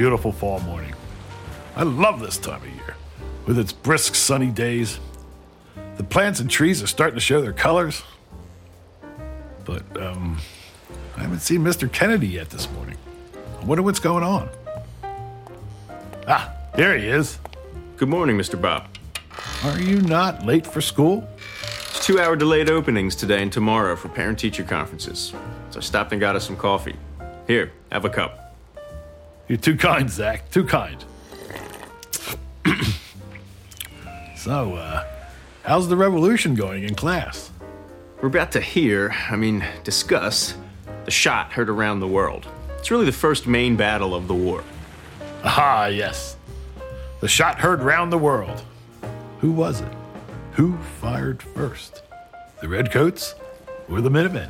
beautiful 0.00 0.32
fall 0.32 0.58
morning. 0.60 0.94
I 1.76 1.82
love 1.82 2.20
this 2.20 2.38
time 2.38 2.62
of 2.62 2.68
year, 2.74 2.96
with 3.44 3.58
its 3.58 3.70
brisk 3.70 4.14
sunny 4.14 4.46
days. 4.46 4.98
The 5.98 6.04
plants 6.04 6.40
and 6.40 6.50
trees 6.50 6.82
are 6.82 6.86
starting 6.86 7.16
to 7.16 7.20
show 7.20 7.42
their 7.42 7.52
colors. 7.52 8.02
But, 9.66 9.84
um, 10.00 10.38
I 11.18 11.20
haven't 11.20 11.40
seen 11.40 11.60
Mr. 11.60 11.92
Kennedy 11.92 12.28
yet 12.28 12.48
this 12.48 12.70
morning. 12.70 12.96
I 13.60 13.64
wonder 13.66 13.82
what's 13.82 13.98
going 13.98 14.24
on. 14.24 14.48
Ah, 16.26 16.50
there 16.76 16.96
he 16.96 17.06
is. 17.06 17.38
Good 17.98 18.08
morning, 18.08 18.38
Mr. 18.38 18.58
Bob. 18.58 18.88
Are 19.64 19.78
you 19.78 20.00
not 20.00 20.46
late 20.46 20.66
for 20.66 20.80
school? 20.80 21.28
It's 21.90 22.06
two 22.06 22.18
hour 22.18 22.36
delayed 22.36 22.70
openings 22.70 23.14
today 23.14 23.42
and 23.42 23.52
tomorrow 23.52 23.96
for 23.96 24.08
parent 24.08 24.38
teacher 24.38 24.64
conferences. 24.64 25.34
So 25.68 25.78
I 25.78 25.82
stopped 25.82 26.12
and 26.12 26.20
got 26.22 26.36
us 26.36 26.46
some 26.46 26.56
coffee. 26.56 26.96
Here, 27.46 27.72
have 27.92 28.06
a 28.06 28.08
cup. 28.08 28.49
You're 29.50 29.58
too 29.58 29.76
kind, 29.76 30.08
Zach. 30.08 30.48
Too 30.52 30.64
kind. 30.64 31.04
so, 34.36 34.74
uh, 34.74 35.04
how's 35.64 35.88
the 35.88 35.96
revolution 35.96 36.54
going 36.54 36.84
in 36.84 36.94
class? 36.94 37.50
We're 38.22 38.28
about 38.28 38.52
to 38.52 38.60
hear, 38.60 39.12
I 39.28 39.34
mean, 39.34 39.64
discuss, 39.82 40.54
the 41.04 41.10
shot 41.10 41.50
heard 41.50 41.68
around 41.68 41.98
the 41.98 42.06
world. 42.06 42.46
It's 42.78 42.92
really 42.92 43.06
the 43.06 43.10
first 43.10 43.48
main 43.48 43.74
battle 43.74 44.14
of 44.14 44.28
the 44.28 44.36
war. 44.36 44.62
Ah, 45.42 45.86
yes. 45.86 46.36
The 47.18 47.26
shot 47.26 47.58
heard 47.58 47.82
round 47.82 48.12
the 48.12 48.18
world. 48.18 48.62
Who 49.40 49.50
was 49.50 49.80
it? 49.80 49.92
Who 50.52 50.78
fired 51.00 51.42
first? 51.42 52.04
The 52.60 52.68
Redcoats 52.68 53.34
or 53.88 54.00
the 54.00 54.10
Minutemen? 54.10 54.48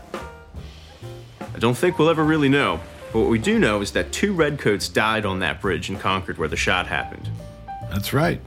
I 1.55 1.59
don't 1.59 1.79
think 1.79 1.99
we'll 1.99 2.11
ever 2.11 2.23
really 2.23 2.51
know. 2.51 2.81
But 3.13 3.21
what 3.21 3.29
we 3.29 3.39
do 3.39 3.59
know 3.59 3.81
is 3.81 3.91
that 3.93 4.13
two 4.13 4.33
redcoats 4.33 4.89
died 4.89 5.27
on 5.27 5.41
that 5.41 5.61
bridge 5.61 5.91
in 5.91 5.99
Concord 5.99 6.39
where 6.39 6.49
the 6.49 6.57
shot 6.57 6.87
happened. 6.87 7.29
That's 7.91 8.13
right. 8.13 8.41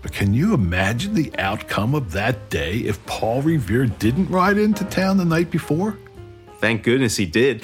But 0.00 0.12
can 0.12 0.32
you 0.32 0.54
imagine 0.54 1.12
the 1.12 1.32
outcome 1.38 1.94
of 1.94 2.12
that 2.12 2.48
day 2.48 2.78
if 2.78 3.04
Paul 3.04 3.42
Revere 3.42 3.86
didn't 3.86 4.30
ride 4.30 4.56
into 4.56 4.84
town 4.84 5.18
the 5.18 5.24
night 5.24 5.50
before? 5.50 5.98
Thank 6.60 6.82
goodness 6.82 7.16
he 7.16 7.26
did. 7.26 7.62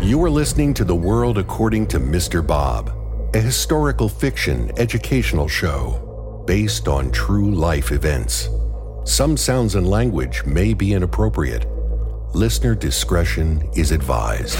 You 0.00 0.22
are 0.24 0.30
listening 0.30 0.72
to 0.74 0.84
The 0.84 0.94
World 0.94 1.38
According 1.38 1.88
to 1.88 1.98
Mr. 1.98 2.46
Bob, 2.46 2.90
a 3.34 3.40
historical 3.40 4.08
fiction 4.08 4.70
educational 4.78 5.48
show 5.48 6.44
based 6.46 6.88
on 6.88 7.10
true 7.12 7.54
life 7.54 7.92
events. 7.92 8.48
Some 9.04 9.36
sounds 9.36 9.74
and 9.74 9.88
language 9.88 10.44
may 10.44 10.74
be 10.74 10.94
inappropriate. 10.94 11.66
Listener 12.34 12.74
discretion 12.74 13.68
is 13.74 13.90
advised. 13.90 14.56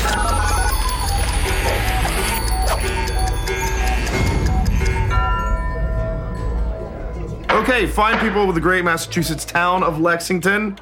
Okay, 7.50 7.86
fine 7.86 8.18
people 8.18 8.48
of 8.48 8.56
the 8.56 8.60
great 8.60 8.84
Massachusetts 8.84 9.44
town 9.44 9.84
of 9.84 10.00
Lexington. 10.00 10.76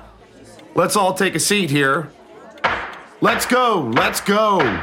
Let's 0.75 0.97
all 0.97 1.13
take 1.13 1.35
a 1.35 1.41
seat 1.41 1.69
here. 1.69 2.11
Let's 3.21 3.45
go, 3.45 3.93
let's 3.95 4.23
go. 4.23 4.83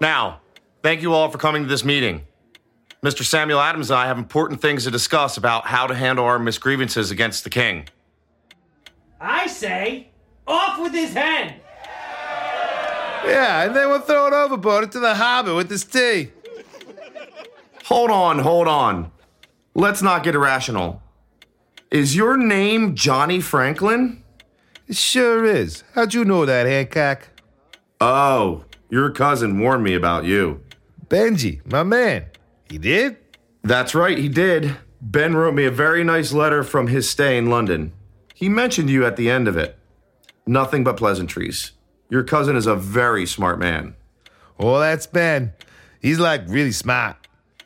Now, 0.00 0.40
thank 0.82 1.02
you 1.02 1.12
all 1.12 1.28
for 1.28 1.38
coming 1.38 1.64
to 1.64 1.68
this 1.68 1.84
meeting. 1.84 2.22
Mr. 3.04 3.24
Samuel 3.24 3.58
Adams 3.58 3.90
and 3.90 3.98
I 3.98 4.06
have 4.06 4.16
important 4.16 4.60
things 4.60 4.84
to 4.84 4.90
discuss 4.90 5.36
about 5.36 5.66
how 5.66 5.88
to 5.88 5.94
handle 5.94 6.24
our 6.24 6.38
misgrievances 6.38 7.10
against 7.10 7.42
the 7.42 7.50
king. 7.50 7.88
I 9.20 9.48
say, 9.48 10.10
off 10.46 10.80
with 10.80 10.92
his 10.92 11.12
head! 11.12 11.56
Yeah, 13.26 13.64
and 13.64 13.74
then 13.74 13.88
we'll 13.88 14.00
throw 14.00 14.28
it 14.28 14.32
overboard 14.32 14.84
into 14.84 15.00
the 15.00 15.16
harbor 15.16 15.54
with 15.54 15.68
this 15.68 15.82
tea. 15.82 16.30
Hold 17.86 18.10
on, 18.10 18.38
hold 18.38 18.68
on. 18.68 19.10
Let's 19.74 20.02
not 20.02 20.22
get 20.22 20.36
irrational. 20.36 21.02
Is 21.90 22.14
your 22.14 22.36
name 22.36 22.94
Johnny 22.94 23.40
Franklin? 23.40 24.22
It 24.86 24.96
sure 24.96 25.44
is. 25.44 25.82
How'd 25.94 26.14
you 26.14 26.24
know 26.24 26.46
that, 26.46 26.66
Hancock? 26.66 27.28
Oh, 28.00 28.64
your 28.90 29.10
cousin 29.10 29.58
warned 29.58 29.82
me 29.82 29.94
about 29.94 30.24
you. 30.24 30.62
Benji, 31.08 31.64
my 31.70 31.82
man. 31.82 32.26
He 32.72 32.78
did? 32.78 33.18
That's 33.60 33.94
right, 33.94 34.16
he 34.16 34.30
did. 34.30 34.78
Ben 34.98 35.36
wrote 35.36 35.52
me 35.52 35.66
a 35.66 35.70
very 35.70 36.02
nice 36.02 36.32
letter 36.32 36.64
from 36.64 36.86
his 36.86 37.08
stay 37.08 37.36
in 37.36 37.50
London. 37.50 37.92
He 38.34 38.48
mentioned 38.48 38.88
you 38.88 39.04
at 39.04 39.16
the 39.16 39.28
end 39.28 39.46
of 39.46 39.58
it. 39.58 39.76
Nothing 40.46 40.82
but 40.82 40.96
pleasantries. 40.96 41.72
Your 42.08 42.24
cousin 42.24 42.56
is 42.56 42.66
a 42.66 42.74
very 42.74 43.26
smart 43.26 43.58
man. 43.58 43.94
Oh, 44.58 44.80
that's 44.80 45.06
Ben. 45.06 45.52
He's 46.00 46.18
like 46.18 46.44
really 46.46 46.72
smart. 46.72 47.18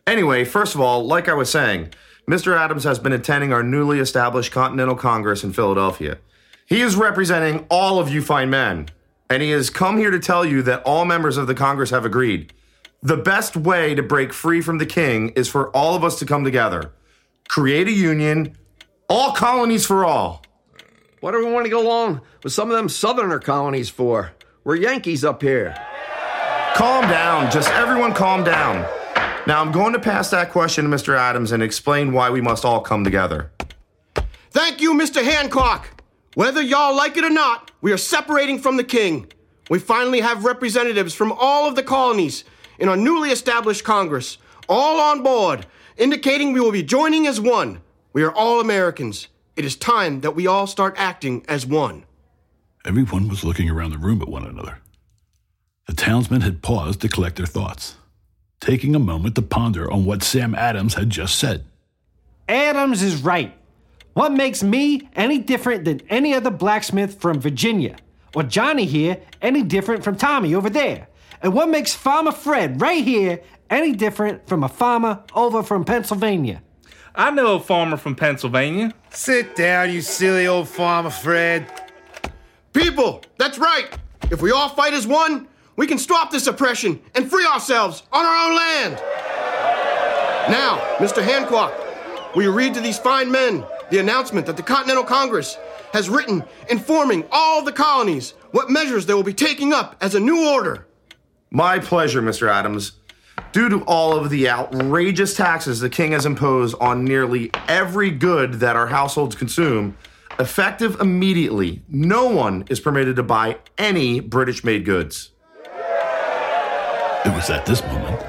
Anyway, 0.09 0.45
first 0.45 0.75
of 0.75 0.81
all, 0.81 1.07
like 1.07 1.29
I 1.29 1.35
was 1.35 1.51
saying, 1.51 1.91
Mr. 2.29 2.59
Adams 2.59 2.83
has 2.83 2.99
been 2.99 3.13
attending 3.13 3.53
our 3.53 3.63
newly 3.63 4.01
established 4.01 4.51
Continental 4.51 4.97
Congress 4.97 5.45
in 5.45 5.53
Philadelphia. 5.53 6.19
He 6.67 6.81
is 6.81 6.97
representing 6.97 7.65
all 7.71 8.01
of 8.01 8.09
you 8.09 8.23
fine 8.23 8.51
men, 8.51 8.89
and 9.31 9.41
he 9.41 9.51
has 9.51 9.71
come 9.71 9.99
here 9.99 10.11
to 10.11 10.19
tell 10.19 10.45
you 10.45 10.63
that 10.63 10.83
all 10.83 11.05
members 11.05 11.37
of 11.37 11.47
the 11.47 11.55
Congress 11.55 11.91
have 11.91 12.05
agreed. 12.05 12.53
The 13.07 13.17
best 13.17 13.57
way 13.57 13.95
to 13.95 14.03
break 14.03 14.33
free 14.33 14.61
from 14.61 14.79
the 14.79 14.85
king 14.85 15.29
is 15.37 15.49
for 15.49 15.71
all 15.71 15.95
of 15.95 16.03
us 16.03 16.19
to 16.19 16.27
come 16.27 16.43
together, 16.43 16.91
create 17.49 17.87
a 17.87 17.93
union, 17.93 18.57
all 19.09 19.31
colonies 19.31 19.87
for 19.87 20.05
all. 20.05 20.43
What 21.21 21.31
do 21.31 21.39
we 21.39 21.53
want 21.53 21.67
to 21.67 21.71
go 21.71 21.81
along 21.81 22.21
with 22.43 22.53
some 22.53 22.69
of 22.69 22.77
them 22.77 22.89
southerner 22.89 23.39
colonies 23.39 23.89
for? 23.89 24.33
We're 24.65 24.75
Yankees 24.75 25.25
up 25.25 25.41
here. 25.41 25.77
Calm 26.75 27.09
down, 27.09 27.49
just 27.53 27.71
everyone 27.71 28.13
calm 28.13 28.43
down. 28.43 28.79
Now 29.47 29.61
I'm 29.61 29.71
going 29.71 29.93
to 29.93 30.01
pass 30.01 30.31
that 30.31 30.51
question 30.51 30.85
to 30.85 30.91
Mr. 30.91 31.17
Adams 31.17 31.53
and 31.53 31.63
explain 31.63 32.13
why 32.13 32.31
we 32.31 32.41
must 32.41 32.65
all 32.65 32.81
come 32.81 33.05
together. 33.05 33.53
Thank 34.51 34.81
you, 34.81 34.95
Mr. 34.95 35.23
Hancock. 35.23 36.03
Whether 36.35 36.61
y'all 36.61 36.97
like 36.97 37.17
it 37.17 37.23
or 37.25 37.31
not, 37.31 37.71
we 37.81 37.93
are 37.93 37.99
separating 37.99 38.59
from 38.59 38.77
the 38.77 38.83
king. 38.83 39.31
We 39.71 39.79
finally 39.79 40.23
have 40.23 40.45
representatives 40.45 41.15
from 41.15 41.31
all 41.31 41.69
of 41.69 41.77
the 41.77 41.85
colonies 41.85 42.43
in 42.79 42.89
our 42.89 42.97
newly 42.97 43.31
established 43.31 43.85
Congress, 43.85 44.39
all 44.69 45.01
on 45.01 45.23
board, 45.23 45.67
indicating 45.97 46.53
we 46.53 46.61
will 46.61 46.73
be 46.73 46.83
joining 46.83 47.27
as 47.27 47.41
one. 47.41 47.81
We 48.13 48.23
are 48.23 48.33
all 48.33 48.61
Americans. 48.61 49.29
It 49.57 49.65
is 49.65 49.77
time 49.77 50.21
that 50.21 50.35
we 50.35 50.47
all 50.47 50.67
start 50.67 50.95
acting 50.97 51.45
as 51.49 51.67
one. 51.67 52.05
Everyone 52.85 53.29
was 53.29 53.45
looking 53.45 53.71
around 53.71 53.91
the 53.91 53.99
room 53.99 54.23
at 54.23 54.29
one 54.29 54.47
another. 54.47 54.79
The 55.87 55.95
townsmen 55.95 56.41
had 56.43 56.63
paused 56.63 57.01
to 57.01 57.09
collect 57.09 57.37
their 57.37 57.47
thoughts, 57.47 57.97
taking 58.61 58.95
a 58.95 58.99
moment 58.99 59.35
to 59.37 59.43
ponder 59.43 59.91
on 59.91 60.05
what 60.05 60.23
Sam 60.23 60.55
Adams 60.55 60.95
had 60.95 61.11
just 61.11 61.39
said. 61.39 61.65
Adams 62.49 63.03
is 63.03 63.23
right. 63.23 63.53
What 64.15 64.33
makes 64.33 64.63
me 64.63 65.09
any 65.15 65.39
different 65.39 65.85
than 65.85 66.01
any 66.09 66.35
other 66.35 66.51
blacksmith 66.51 67.21
from 67.21 67.41
Virginia? 67.41 67.97
Or 68.35 68.43
Johnny 68.43 68.85
here 68.85 69.19
any 69.43 69.63
different 69.63 70.05
from 70.05 70.17
Tommy 70.17 70.55
over 70.55 70.71
there? 70.71 71.09
And 71.43 71.53
what 71.53 71.69
makes 71.69 71.95
Farmer 71.95 72.33
Fred 72.33 72.81
right 72.81 73.05
here 73.05 73.41
any 73.71 73.93
different 73.93 74.49
from 74.49 74.63
a 74.63 74.69
farmer 74.69 75.23
over 75.35 75.63
from 75.63 75.85
Pennsylvania? 75.85 76.63
I 77.15 77.31
know 77.31 77.57
a 77.57 77.61
farmer 77.61 77.97
from 77.97 78.15
Pennsylvania. 78.15 78.93
Sit 79.11 79.57
down, 79.57 79.91
you 79.91 80.03
silly 80.03 80.47
old 80.47 80.69
farmer, 80.69 81.11
Fred. 81.11 81.67
People, 82.73 83.23
that's 83.39 83.59
right. 83.59 83.89
If 84.31 84.43
we 84.43 84.51
all 84.51 84.69
fight 84.69 84.93
as 84.93 85.07
one, 85.07 85.49
we 85.77 85.87
can 85.87 85.99
stop 85.99 86.31
this 86.31 86.47
oppression 86.47 87.01
and 87.15 87.31
free 87.31 87.47
ourselves 87.47 88.03
on 88.13 88.25
our 88.25 88.49
own 88.49 88.57
land. 88.57 88.95
Now, 90.51 90.79
Mr. 90.99 91.23
Hancock, 91.23 91.73
will 92.35 92.43
you 92.43 92.53
read 92.53 92.75
to 92.75 92.81
these 92.81 92.99
fine 92.99 93.31
men 93.31 93.65
the 93.91 93.99
announcement 93.99 94.47
that 94.47 94.57
the 94.57 94.63
Continental 94.63 95.05
Congress 95.05 95.57
has 95.93 96.11
written 96.11 96.45
informing 96.69 97.25
all 97.31 97.63
the 97.63 97.73
colonies 97.73 98.33
what 98.51 98.71
measures 98.71 99.07
they 99.07 99.15
will 99.15 99.23
be 99.23 99.35
taking 99.35 99.73
up 99.73 99.97
as 100.01 100.15
a 100.15 100.21
new 100.21 100.49
order? 100.51 100.87
My 101.51 101.79
pleasure, 101.79 102.21
Mr. 102.21 102.49
Adams. 102.49 102.93
Due 103.53 103.69
to 103.69 103.83
all 103.85 104.19
of 104.19 104.31
the 104.31 104.49
outrageous 104.49 105.35
taxes 105.35 105.81
the 105.81 105.89
king 105.89 106.13
has 106.13 106.27
imposed 106.27 106.75
on 106.81 107.05
nearly 107.05 107.51
every 107.69 108.11
good 108.11 108.55
that 108.55 108.77
our 108.77 108.89
households 108.89 109.35
consume, 109.35 109.97
effective 110.39 111.01
immediately, 111.01 111.83
no 111.89 112.27
one 112.27 112.65
is 112.69 112.81
permitted 112.81 113.17
to 113.17 113.23
buy 113.23 113.59
any 113.79 114.21
British 114.21 114.65
made 114.65 114.85
goods. 114.85 115.31
It 117.25 117.35
was 117.35 117.51
at 117.51 117.65
this 117.67 117.83
moment 117.83 118.25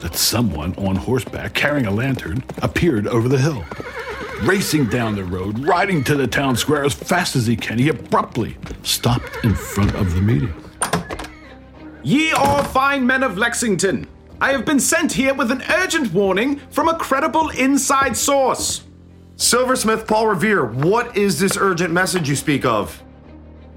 that 0.00 0.14
someone 0.14 0.74
on 0.76 0.96
horseback 0.96 1.54
carrying 1.54 1.86
a 1.86 1.90
lantern 1.90 2.42
appeared 2.62 3.06
over 3.06 3.28
the 3.28 3.38
hill. 3.38 3.64
Racing 4.42 4.86
down 4.86 5.14
the 5.14 5.24
road, 5.24 5.58
riding 5.60 6.02
to 6.04 6.16
the 6.16 6.26
town 6.26 6.56
square 6.56 6.84
as 6.84 6.94
fast 6.94 7.36
as 7.36 7.46
he 7.46 7.56
can, 7.56 7.78
he 7.78 7.88
abruptly 7.88 8.56
stopped 8.82 9.44
in 9.44 9.54
front 9.54 9.94
of 9.94 10.14
the 10.14 10.20
meeting. 10.20 10.52
Ye 12.04 12.32
all 12.32 12.64
fine 12.64 13.06
men 13.06 13.22
of 13.22 13.38
Lexington, 13.38 14.08
I 14.40 14.50
have 14.50 14.64
been 14.64 14.80
sent 14.80 15.12
here 15.12 15.34
with 15.34 15.52
an 15.52 15.62
urgent 15.70 16.12
warning 16.12 16.56
from 16.70 16.88
a 16.88 16.98
credible 16.98 17.50
inside 17.50 18.16
source. 18.16 18.82
Silversmith 19.36 20.08
Paul 20.08 20.26
Revere, 20.26 20.64
what 20.64 21.16
is 21.16 21.38
this 21.38 21.56
urgent 21.56 21.92
message 21.92 22.28
you 22.28 22.34
speak 22.34 22.64
of? 22.64 23.00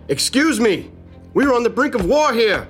Excuse 0.07 0.59
me. 0.59 0.91
We 1.35 1.45
are 1.45 1.53
on 1.53 1.61
the 1.61 1.69
brink 1.69 1.93
of 1.93 2.05
war 2.05 2.33
here. 2.33 2.67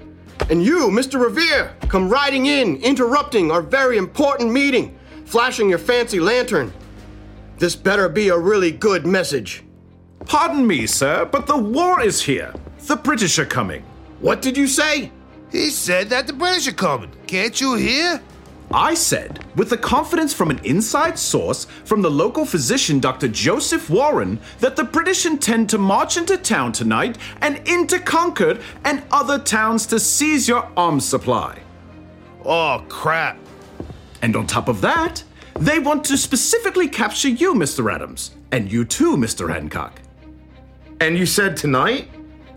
And 0.49 0.61
you, 0.61 0.89
Mr. 0.89 1.21
Revere, 1.21 1.73
come 1.87 2.09
riding 2.09 2.47
in, 2.47 2.75
interrupting 2.77 3.49
our 3.49 3.61
very 3.61 3.97
important 3.97 4.51
meeting, 4.51 4.97
flashing 5.23 5.69
your 5.69 5.79
fancy 5.79 6.19
lantern. 6.19 6.73
This 7.59 7.77
better 7.77 8.09
be 8.09 8.27
a 8.27 8.37
really 8.37 8.71
good 8.71 9.05
message. 9.05 9.63
Pardon 10.25 10.67
me, 10.67 10.85
sir, 10.85 11.23
but 11.23 11.47
the 11.47 11.57
war 11.57 12.01
is 12.01 12.21
here. 12.21 12.53
The 12.87 12.97
British 12.97 13.39
are 13.39 13.45
coming. 13.45 13.83
What 14.19 14.41
did 14.41 14.57
you 14.57 14.67
say? 14.67 15.11
He 15.55 15.69
said 15.69 16.09
that 16.09 16.27
the 16.27 16.33
British 16.33 16.67
are 16.67 16.73
coming. 16.73 17.13
Can't 17.27 17.61
you 17.61 17.75
hear? 17.75 18.21
I 18.73 18.93
said, 18.93 19.45
with 19.55 19.69
the 19.69 19.77
confidence 19.77 20.33
from 20.33 20.49
an 20.49 20.59
inside 20.65 21.17
source 21.17 21.63
from 21.85 22.01
the 22.01 22.11
local 22.11 22.43
physician, 22.43 22.99
Dr. 22.99 23.29
Joseph 23.29 23.89
Warren, 23.89 24.37
that 24.59 24.75
the 24.75 24.83
British 24.83 25.25
intend 25.25 25.69
to 25.69 25.77
march 25.77 26.17
into 26.17 26.35
town 26.35 26.73
tonight 26.73 27.17
and 27.41 27.65
into 27.69 27.99
Concord 27.99 28.61
and 28.83 29.01
other 29.11 29.39
towns 29.39 29.85
to 29.85 29.97
seize 29.97 30.45
your 30.45 30.69
arms 30.75 31.05
supply. 31.05 31.57
Oh, 32.43 32.83
crap. 32.89 33.39
And 34.21 34.35
on 34.35 34.47
top 34.47 34.67
of 34.67 34.81
that, 34.81 35.23
they 35.53 35.79
want 35.79 36.03
to 36.05 36.17
specifically 36.17 36.89
capture 36.89 37.29
you, 37.29 37.53
Mr. 37.53 37.93
Adams, 37.93 38.31
and 38.51 38.69
you 38.69 38.83
too, 38.83 39.15
Mr. 39.15 39.47
Hancock. 39.49 40.01
And 40.99 41.17
you 41.17 41.25
said 41.25 41.55
tonight? 41.55 42.09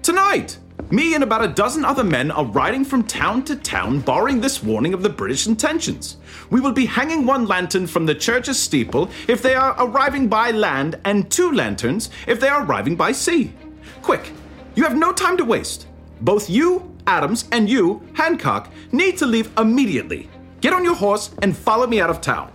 Tonight! 0.03 0.59
Me 0.91 1.15
and 1.15 1.23
about 1.23 1.45
a 1.45 1.49
dozen 1.49 1.85
other 1.85 2.03
men 2.03 2.31
are 2.31 2.47
riding 2.47 2.83
from 2.83 3.03
town 3.03 3.45
to 3.45 3.55
town, 3.55 4.01
barring 4.01 4.41
this 4.41 4.63
warning 4.63 4.95
of 4.95 5.03
the 5.03 5.09
British 5.11 5.47
intentions. 5.47 6.17
We 6.49 6.61
will 6.61 6.73
be 6.73 6.87
hanging 6.87 7.27
one 7.27 7.47
lantern 7.47 7.87
from 7.87 8.07
the 8.07 8.15
church's 8.15 8.59
steeple 8.59 9.11
if 9.29 9.43
they 9.43 9.55
are 9.55 9.77
arriving 9.79 10.29
by 10.29 10.51
land, 10.51 10.99
and 11.05 11.31
two 11.31 11.53
lanterns 11.53 12.09
if 12.27 12.41
they 12.41 12.49
are 12.49 12.65
arriving 12.65 12.97
by 12.97 13.13
sea. 13.13 13.53
Quick, 14.01 14.33
you 14.77 14.83
have 14.83 14.97
no 14.97 15.13
time 15.13 15.37
to 15.37 15.45
waste. 15.45 15.87
Both 16.23 16.49
you, 16.49 16.97
Adams, 17.07 17.47
and 17.53 17.69
you, 17.69 18.03
Hancock, 18.15 18.73
need 18.91 19.19
to 19.19 19.27
leave 19.27 19.51
immediately. 19.59 20.31
Get 20.63 20.73
on 20.73 20.85
your 20.85 20.95
horse 20.95 21.33
and 21.43 21.55
follow 21.55 21.87
me 21.87 22.01
out 22.01 22.09
of 22.09 22.23
town. 22.23 22.51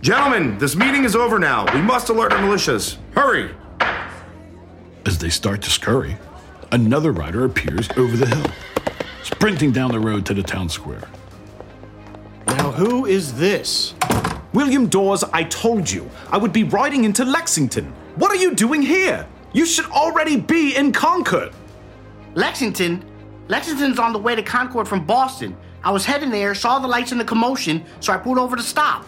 Gentlemen, 0.00 0.58
this 0.58 0.76
meeting 0.76 1.02
is 1.02 1.16
over 1.16 1.40
now. 1.40 1.66
We 1.74 1.82
must 1.82 2.08
alert 2.08 2.32
our 2.32 2.38
militias. 2.38 2.98
Hurry! 3.14 3.50
As 5.04 5.18
they 5.18 5.28
start 5.28 5.60
to 5.62 5.70
scurry, 5.70 6.16
another 6.72 7.12
rider 7.12 7.44
appears 7.44 7.88
over 7.96 8.16
the 8.16 8.26
hill, 8.26 8.50
sprinting 9.22 9.72
down 9.72 9.90
the 9.90 10.00
road 10.00 10.26
to 10.26 10.34
the 10.34 10.42
town 10.42 10.68
square. 10.68 11.08
Now, 12.46 12.72
who 12.72 13.06
is 13.06 13.34
this? 13.34 13.94
William 14.52 14.88
Dawes, 14.88 15.24
I 15.32 15.44
told 15.44 15.90
you 15.90 16.10
I 16.30 16.38
would 16.38 16.52
be 16.52 16.64
riding 16.64 17.04
into 17.04 17.24
Lexington. 17.24 17.92
What 18.16 18.30
are 18.30 18.36
you 18.36 18.54
doing 18.54 18.82
here? 18.82 19.26
You 19.52 19.66
should 19.66 19.86
already 19.86 20.36
be 20.36 20.76
in 20.76 20.92
Concord. 20.92 21.52
Lexington? 22.34 23.04
Lexington's 23.48 23.98
on 23.98 24.12
the 24.12 24.18
way 24.18 24.34
to 24.34 24.42
Concord 24.42 24.88
from 24.88 25.04
Boston. 25.04 25.56
I 25.84 25.90
was 25.90 26.04
heading 26.04 26.30
there, 26.30 26.54
saw 26.54 26.78
the 26.78 26.88
lights 26.88 27.12
and 27.12 27.20
the 27.20 27.24
commotion, 27.24 27.84
so 28.00 28.12
I 28.12 28.16
pulled 28.16 28.38
over 28.38 28.56
to 28.56 28.62
stop. 28.62 29.06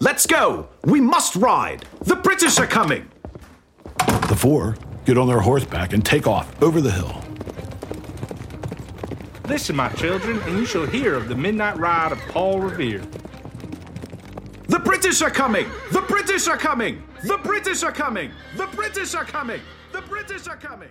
Let's 0.00 0.26
go! 0.26 0.68
We 0.84 1.00
must 1.00 1.36
ride! 1.36 1.84
The 2.02 2.16
British 2.16 2.58
are 2.58 2.66
coming! 2.66 3.10
The 4.28 4.36
four 4.36 4.76
get 5.06 5.16
on 5.16 5.28
their 5.28 5.40
horseback 5.40 5.92
and 5.92 6.04
take 6.04 6.26
off 6.26 6.60
over 6.60 6.80
the 6.80 6.90
hill. 6.90 7.22
Listen, 9.48 9.76
my 9.76 9.88
children, 9.90 10.40
and 10.40 10.58
you 10.58 10.66
shall 10.66 10.84
hear 10.84 11.14
of 11.14 11.28
the 11.28 11.36
midnight 11.36 11.78
ride 11.78 12.10
of 12.10 12.18
Paul 12.28 12.60
Revere. 12.60 13.02
The 14.66 14.80
British 14.80 15.22
are 15.22 15.30
coming! 15.30 15.68
The 15.92 16.02
British 16.02 16.48
are 16.48 16.56
coming! 16.56 17.04
The 17.22 17.38
British 17.38 17.84
are 17.84 17.92
coming! 17.92 18.32
The 18.56 18.66
British 18.66 19.14
are 19.14 19.24
coming! 19.24 19.60
The 19.92 20.02
British 20.02 20.48
are 20.48 20.56
coming! 20.56 20.88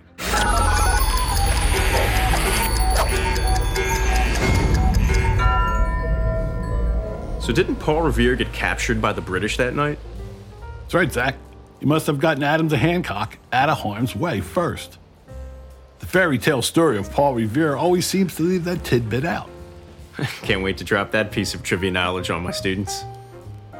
So 7.42 7.52
didn't 7.52 7.76
Paul 7.76 8.04
Revere 8.04 8.38
get 8.38 8.54
captured 8.54 9.02
by 9.02 9.12
the 9.12 9.22
British 9.22 9.58
that 9.58 9.76
night? 9.76 10.00
That's 10.84 10.94
right, 10.94 11.12
Zach. 11.12 11.36
You 11.86 11.90
must 11.90 12.08
have 12.08 12.18
gotten 12.18 12.42
Adams 12.42 12.74
and 12.74 12.82
Hancock 12.82 13.38
out 13.54 13.70
of 13.70 13.78
harm's 13.78 14.16
way 14.16 14.42
first. 14.42 14.98
The 16.00 16.08
fairy 16.08 16.40
tale 16.40 16.64
story 16.64 16.98
of 16.98 17.12
Paul 17.12 17.36
Revere 17.36 17.76
always 17.76 18.08
seems 18.08 18.34
to 18.38 18.42
leave 18.42 18.64
that 18.64 18.84
tidbit 18.84 19.24
out. 19.24 19.48
Can't 20.42 20.64
wait 20.64 20.78
to 20.78 20.84
drop 20.84 21.12
that 21.12 21.32
piece 21.32 21.54
of 21.54 21.62
trivia 21.62 21.92
knowledge 21.92 22.32
on 22.32 22.42
my 22.42 22.50
students. 22.50 23.04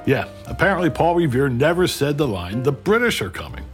Yeah, 0.06 0.28
apparently 0.46 0.92
Paul 0.92 1.16
Revere 1.16 1.50
never 1.50 1.88
said 1.88 2.20
the 2.20 2.28
line, 2.28 2.62
the 2.62 2.72
British 2.72 3.24
are 3.24 3.32
coming. 3.32 3.66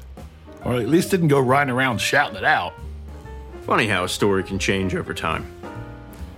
Or 0.64 0.76
at 0.76 0.88
least 0.88 1.12
didn't 1.12 1.28
go 1.28 1.42
riding 1.42 1.74
around 1.74 2.00
shouting 2.00 2.38
it 2.38 2.46
out. 2.46 2.74
Funny 3.64 3.88
how 3.88 4.06
a 4.06 4.10
story 4.10 4.46
can 4.46 4.60
change 4.60 4.96
over 4.96 5.14
time. 5.14 5.46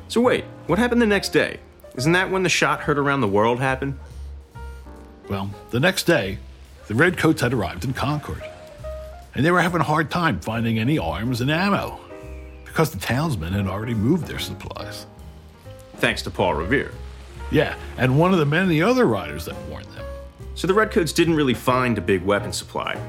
So 0.08 0.20
wait, 0.20 0.46
what 0.66 0.80
happened 0.80 1.00
the 1.00 1.06
next 1.06 1.30
day? 1.30 1.60
Isn't 1.94 2.14
that 2.14 2.32
when 2.32 2.42
the 2.42 2.50
shot 2.50 2.80
heard 2.80 2.98
around 2.98 3.22
the 3.22 3.28
world 3.28 3.60
happened? 3.60 4.00
Well, 5.30 5.52
the 5.70 5.80
next 5.80 6.08
day, 6.08 6.40
the 6.88 6.96
Redcoats 6.96 7.42
had 7.42 7.54
arrived 7.54 7.86
in 7.86 7.94
Concord, 7.94 8.44
and 9.36 9.46
they 9.46 9.52
were 9.52 9.62
having 9.62 9.82
a 9.82 9.86
hard 9.86 10.12
time 10.12 10.40
finding 10.40 10.80
any 10.80 10.98
arms 10.98 11.42
and 11.42 11.50
ammo 11.50 12.00
because 12.66 12.92
the 12.92 13.00
townsmen 13.00 13.54
had 13.54 13.68
already 13.68 13.94
moved 13.94 14.28
their 14.28 14.40
supplies. 14.40 15.06
Thanks 15.98 16.22
to 16.24 16.32
Paul 16.32 16.56
Revere. 16.56 16.92
Yeah, 17.52 17.76
and 17.98 18.20
one 18.20 18.34
of 18.34 18.40
the 18.40 18.46
many 18.46 18.82
other 18.82 19.06
riders 19.06 19.46
that 19.46 19.56
warned 19.70 19.86
them. 19.88 20.06
So 20.56 20.68
the 20.68 20.74
Redcoats 20.74 21.14
didn't 21.14 21.36
really 21.36 21.54
find 21.54 21.98
a 21.98 22.02
big 22.02 22.24
weapon 22.24 22.52
supply. 22.52 23.00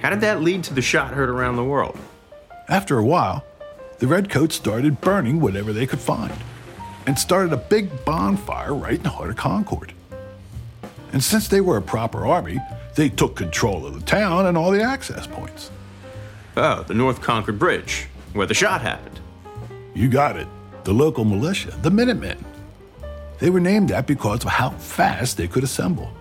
How 0.00 0.10
did 0.10 0.22
that 0.22 0.40
lead 0.40 0.64
to 0.64 0.74
the 0.74 0.82
shot 0.82 1.12
heard 1.12 1.28
around 1.28 1.56
the 1.56 1.64
world? 1.64 1.98
After 2.68 2.98
a 2.98 3.04
while, 3.04 3.44
the 3.98 4.06
Redcoats 4.06 4.56
started 4.56 5.00
burning 5.00 5.40
whatever 5.40 5.72
they 5.72 5.86
could 5.86 6.00
find 6.00 6.32
and 7.06 7.18
started 7.18 7.52
a 7.52 7.58
big 7.58 8.04
bonfire 8.04 8.74
right 8.74 8.94
in 8.94 9.02
the 9.02 9.10
heart 9.10 9.30
of 9.30 9.36
Concord. 9.36 9.92
And 11.12 11.22
since 11.22 11.48
they 11.48 11.60
were 11.60 11.76
a 11.76 11.82
proper 11.82 12.26
army, 12.26 12.58
they 12.94 13.08
took 13.08 13.36
control 13.36 13.86
of 13.86 13.94
the 13.94 14.06
town 14.06 14.46
and 14.46 14.56
all 14.56 14.70
the 14.70 14.82
access 14.82 15.26
points. 15.26 15.70
Oh, 16.56 16.82
the 16.82 16.94
North 16.94 17.20
Concord 17.20 17.58
Bridge, 17.58 18.06
where 18.32 18.46
the 18.46 18.54
shot 18.54 18.80
happened. 18.80 19.20
You 19.94 20.08
got 20.08 20.36
it. 20.36 20.48
The 20.84 20.92
local 20.92 21.24
militia, 21.24 21.70
the 21.82 21.90
Minutemen. 21.90 22.44
They 23.38 23.50
were 23.50 23.60
named 23.60 23.90
that 23.90 24.06
because 24.06 24.44
of 24.44 24.50
how 24.50 24.70
fast 24.70 25.36
they 25.36 25.48
could 25.48 25.64
assemble. 25.64 26.12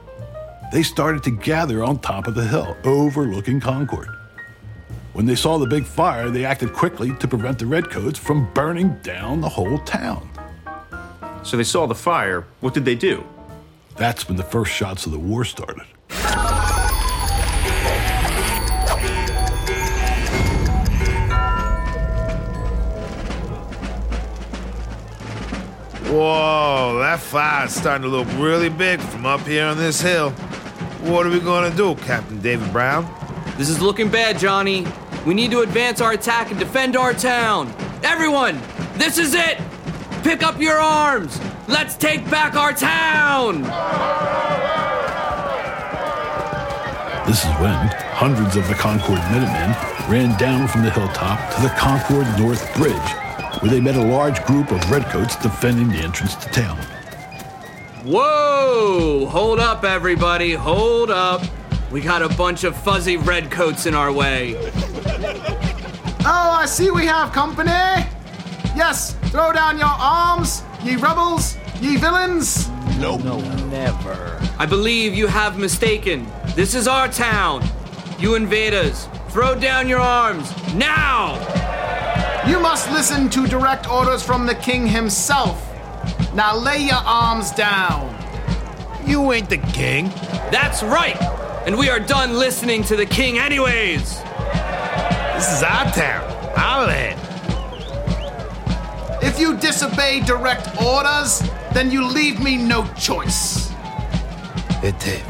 They 0.71 0.83
started 0.83 1.23
to 1.23 1.31
gather 1.31 1.83
on 1.83 1.99
top 1.99 2.27
of 2.27 2.35
the 2.35 2.45
hill, 2.45 2.77
overlooking 2.83 3.59
Concord. 3.59 4.09
When 5.13 5.25
they 5.25 5.35
saw 5.35 5.57
the 5.57 5.65
big 5.65 5.85
fire, 5.85 6.29
they 6.29 6.45
acted 6.45 6.73
quickly 6.73 7.13
to 7.15 7.27
prevent 7.27 7.57
the 7.59 7.65
Redcoats 7.65 8.19
from 8.19 8.53
burning 8.53 8.97
down 9.01 9.41
the 9.41 9.49
whole 9.49 9.79
town. 9.79 10.29
So 11.43 11.57
they 11.57 11.63
saw 11.63 11.87
the 11.87 11.95
fire. 11.95 12.45
What 12.59 12.73
did 12.73 12.85
they 12.85 12.95
do? 12.95 13.23
That's 13.95 14.27
when 14.27 14.37
the 14.37 14.43
first 14.43 14.71
shots 14.71 15.05
of 15.05 15.11
the 15.11 15.19
war 15.19 15.43
started. 15.43 15.87
Whoa, 26.09 26.97
that 26.99 27.19
fire's 27.19 27.71
starting 27.73 28.01
to 28.01 28.07
look 28.07 28.27
really 28.37 28.69
big 28.69 28.99
from 28.99 29.27
up 29.27 29.41
here 29.41 29.65
on 29.65 29.77
this 29.77 30.01
hill. 30.01 30.31
What 31.01 31.27
are 31.27 31.29
we 31.29 31.39
gonna 31.39 31.69
do, 31.75 31.93
Captain 31.95 32.41
David 32.41 32.71
Brown? 32.73 33.07
This 33.57 33.69
is 33.69 33.79
looking 33.79 34.09
bad, 34.09 34.39
Johnny. 34.39 34.87
We 35.25 35.35
need 35.35 35.51
to 35.51 35.61
advance 35.61 36.01
our 36.01 36.13
attack 36.13 36.49
and 36.49 36.59
defend 36.59 36.97
our 36.97 37.13
town. 37.13 37.71
Everyone, 38.03 38.59
this 38.95 39.19
is 39.19 39.35
it! 39.35 39.59
Pick 40.23 40.41
up 40.41 40.59
your 40.59 40.79
arms! 40.79 41.39
Let's 41.67 41.95
take 41.95 42.27
back 42.31 42.55
our 42.55 42.73
town! 42.73 43.61
This 47.27 47.45
is 47.45 47.51
when 47.59 47.75
hundreds 48.17 48.55
of 48.55 48.67
the 48.67 48.73
Concord 48.73 49.19
Minutemen 49.31 49.75
ran 50.09 50.35
down 50.39 50.67
from 50.67 50.81
the 50.81 50.89
hilltop 50.89 51.53
to 51.53 51.61
the 51.61 51.69
Concord 51.77 52.25
North 52.39 52.75
Bridge, 52.75 52.95
where 53.59 53.71
they 53.71 53.81
met 53.81 53.95
a 53.95 54.01
large 54.01 54.43
group 54.45 54.71
of 54.71 54.91
Redcoats 54.91 55.35
defending 55.35 55.89
the 55.89 55.97
entrance 55.97 56.35
to 56.35 56.49
town. 56.49 56.77
Whoa! 58.05 59.25
Hold 59.29 59.59
up, 59.59 59.83
everybody. 59.83 60.53
Hold 60.53 61.11
up. 61.11 61.43
We 61.91 62.01
got 62.01 62.21
a 62.21 62.29
bunch 62.29 62.63
of 62.63 62.75
fuzzy 62.75 63.17
redcoats 63.17 63.85
in 63.85 63.93
our 63.93 64.11
way. 64.11 64.55
Oh, 66.25 66.51
I 66.51 66.65
see 66.65 66.91
we 66.91 67.05
have 67.05 67.33
company. 67.33 67.71
Yes, 68.75 69.15
throw 69.31 69.51
down 69.51 69.77
your 69.77 69.87
arms, 69.87 70.63
ye 70.83 70.95
rebels, 70.95 71.57
ye 71.81 71.97
villains. 71.97 72.69
No, 72.99 73.17
no, 73.17 73.39
never. 73.65 74.39
I 74.57 74.65
believe 74.65 75.13
you 75.13 75.27
have 75.27 75.57
mistaken. 75.57 76.27
This 76.55 76.75
is 76.75 76.87
our 76.87 77.07
town. 77.07 77.67
You 78.19 78.35
invaders, 78.35 79.07
throw 79.29 79.55
down 79.55 79.89
your 79.89 79.99
arms 79.99 80.51
now! 80.73 81.78
You 82.49 82.59
must 82.59 82.89
listen 82.89 83.29
to 83.29 83.45
direct 83.45 83.87
orders 83.87 84.23
from 84.23 84.47
the 84.47 84.55
king 84.55 84.87
himself. 84.87 85.63
Now 86.33 86.57
lay 86.57 86.79
your 86.79 86.95
arms 86.95 87.51
down. 87.51 88.15
You 89.05 89.31
ain't 89.31 89.51
the 89.51 89.59
king. 89.59 90.09
That's 90.51 90.81
right! 90.81 91.15
And 91.67 91.77
we 91.77 91.89
are 91.89 91.99
done 91.99 92.33
listening 92.33 92.83
to 92.85 92.95
the 92.95 93.05
king, 93.05 93.37
anyways! 93.37 94.19
This 95.35 95.53
is 95.53 95.63
our 95.63 95.91
town. 95.91 96.25
our 96.57 96.87
land. 96.87 97.19
If 99.21 99.39
you 99.39 99.55
disobey 99.57 100.21
direct 100.21 100.81
orders, 100.81 101.43
then 101.73 101.91
you 101.91 102.03
leave 102.03 102.41
me 102.41 102.57
no 102.57 102.87
choice. 102.95 103.71
Ete. 104.83 105.23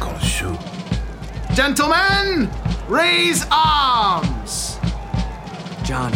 Gonna. 0.00 0.58
Gentlemen, 1.54 2.50
raise 2.88 3.46
arms. 3.52 4.76
Johnny, 5.86 6.15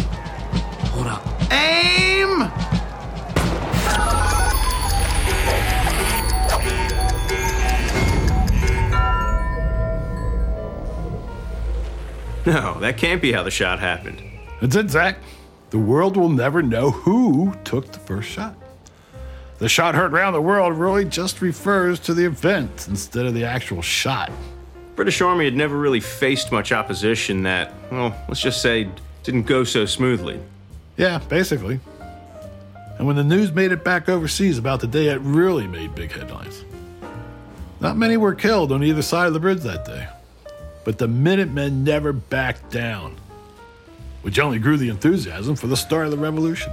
Aim. 1.51 2.39
No, 12.45 12.79
that 12.79 12.97
can't 12.97 13.21
be 13.21 13.31
how 13.31 13.43
the 13.43 13.51
shot 13.51 13.79
happened. 13.79 14.21
That's 14.61 14.75
it, 14.75 14.89
Zach. 14.89 15.17
The 15.69 15.77
world 15.77 16.17
will 16.17 16.29
never 16.29 16.61
know 16.61 16.91
who 16.91 17.53
took 17.63 17.91
the 17.91 17.99
first 17.99 18.29
shot. 18.29 18.55
The 19.59 19.69
shot 19.69 19.93
heard 19.93 20.11
around 20.11 20.33
the 20.33 20.41
world 20.41 20.73
really 20.73 21.05
just 21.05 21.39
refers 21.41 21.99
to 22.01 22.15
the 22.15 22.25
event 22.25 22.87
instead 22.89 23.27
of 23.27 23.35
the 23.35 23.45
actual 23.45 23.81
shot. 23.81 24.31
British 24.95 25.21
Army 25.21 25.45
had 25.45 25.55
never 25.55 25.77
really 25.77 25.99
faced 25.99 26.51
much 26.51 26.71
opposition 26.71 27.43
that, 27.43 27.73
well, 27.91 28.15
let's 28.27 28.41
just 28.41 28.61
say, 28.61 28.89
didn't 29.23 29.43
go 29.43 29.63
so 29.63 29.85
smoothly. 29.85 30.39
Yeah, 31.01 31.17
basically. 31.17 31.79
And 32.99 33.07
when 33.07 33.15
the 33.15 33.23
news 33.23 33.51
made 33.51 33.71
it 33.71 33.83
back 33.83 34.07
overseas 34.07 34.59
about 34.59 34.81
the 34.81 34.87
day, 34.87 35.07
it 35.07 35.19
really 35.21 35.65
made 35.65 35.95
big 35.95 36.11
headlines. 36.11 36.63
Not 37.79 37.97
many 37.97 38.17
were 38.17 38.35
killed 38.35 38.71
on 38.71 38.83
either 38.83 39.01
side 39.01 39.25
of 39.25 39.33
the 39.33 39.39
bridge 39.39 39.61
that 39.61 39.83
day. 39.83 40.07
But 40.85 40.99
the 40.99 41.07
Minutemen 41.07 41.83
never 41.83 42.13
backed 42.13 42.69
down, 42.69 43.15
which 44.21 44.37
only 44.37 44.59
grew 44.59 44.77
the 44.77 44.89
enthusiasm 44.89 45.55
for 45.55 45.65
the 45.65 45.75
start 45.75 46.05
of 46.05 46.11
the 46.11 46.19
revolution. 46.19 46.71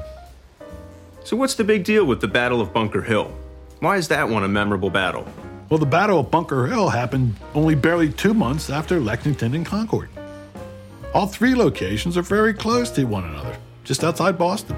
So, 1.25 1.35
what's 1.35 1.55
the 1.55 1.65
big 1.65 1.85
deal 1.85 2.05
with 2.05 2.21
the 2.21 2.29
Battle 2.29 2.61
of 2.61 2.75
Bunker 2.75 3.01
Hill? 3.01 3.33
Why 3.81 3.97
is 3.97 4.09
that 4.09 4.29
one 4.29 4.45
a 4.45 4.49
memorable 4.49 4.91
battle? 4.91 5.27
Well, 5.71 5.79
the 5.79 5.87
Battle 5.87 6.21
of 6.21 6.31
Bunker 6.31 6.67
Hill 6.67 6.91
happened 6.91 7.35
only 7.55 7.75
barely 7.75 8.13
two 8.13 8.35
months 8.35 8.69
after 8.69 9.01
Lexington 9.01 9.55
and 9.55 9.65
Concord. 9.65 10.11
All 11.15 11.27
three 11.27 11.55
locations 11.55 12.19
are 12.19 12.23
very 12.23 12.53
close 12.53 12.91
to 12.91 13.05
one 13.05 13.25
another, 13.25 13.57
just 13.89 14.05
outside 14.05 14.37
Boston. 14.37 14.77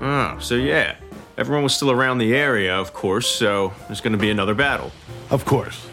Oh, 0.00 0.38
so 0.40 0.54
yeah. 0.54 0.96
Everyone 1.36 1.62
was 1.62 1.74
still 1.74 1.90
around 1.90 2.16
the 2.16 2.34
area, 2.34 2.74
of 2.74 2.94
course, 2.94 3.28
so 3.28 3.72
there's 3.86 4.00
going 4.00 4.14
to 4.14 4.18
be 4.18 4.30
another 4.30 4.54
battle. 4.54 4.90
Of 5.30 5.44
course. 5.44 5.86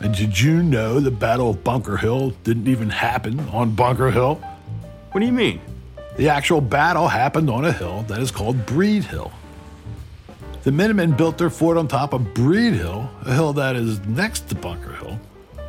And 0.00 0.14
did 0.14 0.38
you 0.38 0.62
know 0.62 0.98
the 1.00 1.12
Battle 1.12 1.50
of 1.50 1.64
Bunker 1.64 1.96
Hill 1.96 2.30
didn't 2.42 2.66
even 2.68 2.90
happen 2.90 3.40
on 3.50 3.74
Bunker 3.74 4.10
Hill? 4.10 4.34
What 5.12 5.20
do 5.20 5.26
you 5.26 5.32
mean? 5.32 5.60
The 6.16 6.28
actual 6.28 6.60
battle 6.60 7.08
happened 7.08 7.48
on 7.48 7.64
a 7.64 7.72
hill 7.72 8.02
that 8.08 8.18
is 8.18 8.30
called 8.30 8.66
Breed 8.66 9.04
Hill. 9.04 9.30
The 10.64 10.72
Minutemen 10.72 11.12
built 11.12 11.38
their 11.38 11.50
fort 11.50 11.76
on 11.76 11.86
top 11.86 12.12
of 12.12 12.34
Breed 12.34 12.74
Hill, 12.74 13.08
a 13.24 13.32
hill 13.32 13.52
that 13.52 13.76
is 13.76 14.00
next 14.00 14.48
to 14.48 14.56
Bunker 14.56 14.94
Hill, 14.94 15.20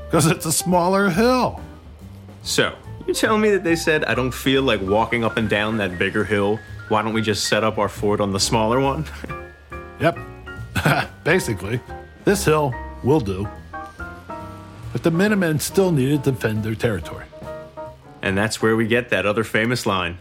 because 0.08 0.26
it's 0.26 0.48
a 0.48 0.52
smaller 0.52 1.10
hill. 1.10 1.62
So, 2.42 2.76
you 3.08 3.14
telling 3.14 3.42
me 3.42 3.52
that 3.52 3.64
they 3.64 3.76
said, 3.76 4.04
I 4.06 4.14
don't 4.16 4.34
feel 4.34 4.62
like 4.64 4.82
walking 4.82 5.24
up 5.24 5.38
and 5.38 5.50
down 5.50 5.78
that 5.78 5.98
bigger 5.98 6.24
hill? 6.26 6.60
Why 6.90 7.02
don't 7.02 7.14
we 7.14 7.22
just 7.22 7.48
set 7.48 7.64
up 7.64 7.78
our 7.78 7.90
fort 7.90 8.20
on 8.22 8.32
the 8.32 8.40
smaller 8.40 8.80
one? 8.80 9.06
Yep. 10.00 10.20
Basically, 11.24 11.80
this 12.24 12.46
hill 12.46 12.72
will 13.04 13.20
do. 13.20 13.48
But 14.94 15.02
the 15.02 15.10
Minutemen 15.10 15.60
still 15.60 15.92
needed 15.92 16.24
to 16.26 16.34
defend 16.34 16.64
their 16.64 16.76
territory. 16.76 17.26
and 18.22 18.38
that's 18.38 18.62
where 18.62 18.76
we 18.76 18.86
get 18.86 19.10
that 19.10 19.26
other 19.26 19.44
famous 19.44 19.88
line. 19.88 20.20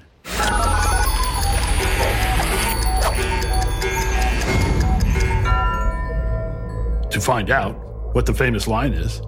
To 7.10 7.20
find 7.20 7.50
out 7.50 7.72
what 8.14 8.26
the 8.26 8.34
famous 8.34 8.66
line 8.66 8.92
is, 8.92 9.20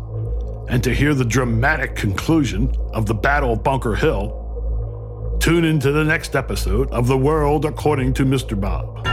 and 0.69 0.85
to 0.85 0.95
hear 0.95 1.15
the 1.15 1.25
dramatic 1.25 1.97
conclusion 1.97 2.75
of 2.93 3.07
the 3.07 3.15
Battle 3.15 3.55
of 3.55 3.63
Bunker 3.63 3.95
Hill, 3.95 5.39
tune 5.41 5.65
into 5.65 5.93
the 5.93 6.05
next 6.05 6.37
episode 6.37 6.91
of 6.91 7.07
The 7.07 7.17
World 7.17 7.65
According 7.65 8.15
to 8.15 8.25
Mr. 8.25 8.59
Bob. 8.59 9.05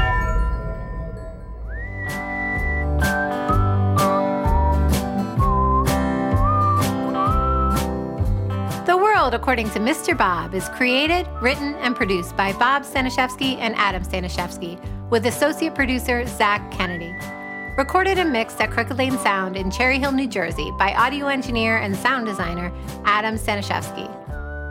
The 8.86 8.98
World 8.98 9.34
According 9.34 9.70
to 9.72 9.80
Mr. 9.80 10.18
Bob 10.18 10.54
is 10.54 10.68
created, 10.70 11.26
written, 11.42 11.76
and 11.76 11.96
produced 11.96 12.36
by 12.36 12.52
Bob 12.54 12.84
Staniszewski 12.84 13.58
and 13.60 13.76
Adam 13.78 14.04
Staniszewski, 14.04 14.78
with 15.10 15.26
associate 15.26 15.74
producer 15.74 16.26
Zach 16.28 16.70
Kennedy. 16.72 17.16
Recorded 17.78 18.18
and 18.18 18.32
mixed 18.32 18.62
at 18.62 18.72
Crooked 18.72 18.98
Lane 18.98 19.18
Sound 19.18 19.58
in 19.58 19.70
Cherry 19.70 20.00
Hill, 20.00 20.14
New 20.14 20.28
Jersey 20.28 20.72
by 20.80 20.94
audio 20.94 21.28
engineer 21.28 21.80
and 21.80 21.94
sound 21.94 22.26
designer 22.26 22.72
Adam 23.04 23.36
Staniszewski. 23.36 24.10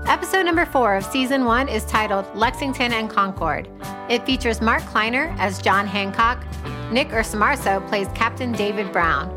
Episode 0.09 0.45
number 0.45 0.65
four 0.65 0.95
of 0.95 1.05
season 1.05 1.45
one 1.45 1.69
is 1.69 1.85
titled 1.85 2.25
Lexington 2.35 2.95
and 2.95 3.11
Concord. 3.11 3.69
It 4.09 4.25
features 4.25 4.63
Mark 4.63 4.83
Kleiner 4.87 5.35
as 5.39 5.61
John 5.61 5.87
Hancock, 5.87 6.43
Nick 6.91 7.09
Ursomarso 7.09 7.87
plays 7.89 8.09
Captain 8.15 8.53
David 8.53 8.91
Brown, 8.91 9.29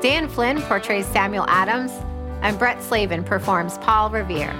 Dan 0.00 0.28
Flynn 0.28 0.62
portrays 0.62 1.06
Samuel 1.06 1.46
Adams, 1.48 1.90
and 2.42 2.56
Brett 2.56 2.80
Slavin 2.80 3.24
performs 3.24 3.78
Paul 3.78 4.10
Revere. 4.10 4.54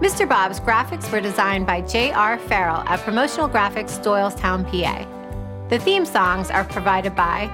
Mr. 0.00 0.28
Bob's 0.28 0.60
graphics 0.60 1.10
were 1.10 1.20
designed 1.20 1.66
by 1.66 1.80
J.R. 1.80 2.38
Farrell 2.38 2.84
at 2.86 3.00
Promotional 3.00 3.48
Graphics, 3.48 4.00
Doylestown, 4.00 4.64
PA. 4.70 5.66
The 5.68 5.80
theme 5.80 6.06
songs 6.06 6.48
are 6.50 6.62
provided 6.62 7.16
by 7.16 7.50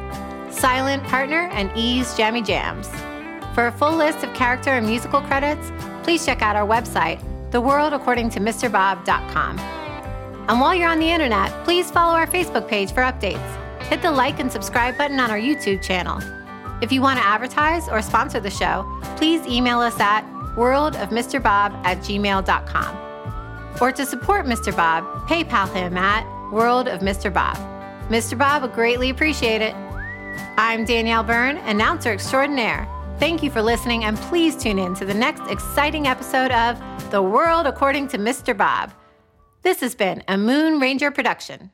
Silent 0.54 1.02
Partner 1.04 1.48
and 1.52 1.70
E's 1.76 2.16
Jammy 2.16 2.40
Jams. 2.42 2.88
For 3.54 3.66
a 3.66 3.72
full 3.72 3.96
list 3.96 4.24
of 4.24 4.32
character 4.34 4.70
and 4.70 4.86
musical 4.86 5.20
credits, 5.20 5.70
please 6.02 6.24
check 6.24 6.40
out 6.42 6.56
our 6.56 6.66
website, 6.66 7.20
theworldaccordingtomrbob.com. 7.50 9.58
And 10.48 10.60
while 10.60 10.74
you're 10.74 10.88
on 10.88 10.98
the 10.98 11.10
internet, 11.10 11.52
please 11.64 11.90
follow 11.90 12.14
our 12.14 12.26
Facebook 12.26 12.66
page 12.68 12.92
for 12.92 13.02
updates. 13.02 13.82
Hit 13.84 14.02
the 14.02 14.10
like 14.10 14.40
and 14.40 14.50
subscribe 14.50 14.98
button 14.98 15.20
on 15.20 15.30
our 15.30 15.38
YouTube 15.38 15.82
channel. 15.82 16.18
If 16.82 16.90
you 16.92 17.00
want 17.00 17.18
to 17.18 17.24
advertise 17.24 17.88
or 17.88 18.02
sponsor 18.02 18.40
the 18.40 18.50
show, 18.50 18.84
please 19.16 19.46
email 19.46 19.78
us 19.80 19.98
at 20.00 20.24
worldofmrbob 20.56 21.84
at 21.84 21.98
gmail.com. 21.98 22.98
Or 23.80 23.92
to 23.92 24.06
support 24.06 24.46
Mr. 24.46 24.76
Bob, 24.76 25.04
PayPal 25.28 25.72
him 25.72 25.96
at 25.96 26.24
worldofmrbob. 26.50 28.08
Mr. 28.08 28.36
Bob 28.36 28.62
would 28.62 28.72
greatly 28.72 29.10
appreciate 29.10 29.62
it. 29.62 29.74
I'm 30.56 30.84
Danielle 30.84 31.22
Byrne, 31.22 31.58
announcer 31.58 32.12
extraordinaire. 32.12 32.88
Thank 33.18 33.42
you 33.42 33.50
for 33.50 33.62
listening, 33.62 34.04
and 34.04 34.16
please 34.16 34.56
tune 34.56 34.78
in 34.78 34.94
to 34.94 35.04
the 35.04 35.14
next 35.14 35.42
exciting 35.50 36.06
episode 36.06 36.50
of 36.50 36.80
The 37.10 37.22
World 37.22 37.66
According 37.66 38.08
to 38.08 38.18
Mr. 38.18 38.56
Bob. 38.56 38.92
This 39.62 39.80
has 39.80 39.94
been 39.94 40.22
a 40.28 40.36
Moon 40.36 40.80
Ranger 40.80 41.10
production. 41.10 41.70